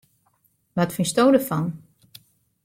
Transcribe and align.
Wat 0.77 0.93
fynsto 0.95 1.23
derfan? 1.33 1.67